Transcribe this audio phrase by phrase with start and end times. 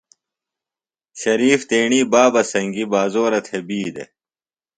[1.21, 4.09] شریف تیݨیۡ بابہ سنگیۡ بازورہ تھےۡ بی دےۡ۔